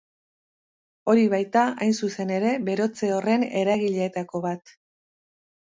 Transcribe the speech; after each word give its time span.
Hori 1.13 1.25
baita, 1.33 1.65
hain 1.85 1.93
zuzen 1.99 2.33
ere, 2.37 2.53
berotze 2.71 3.13
horren 3.19 3.47
eragileetako 3.63 4.43
bat. 4.49 4.79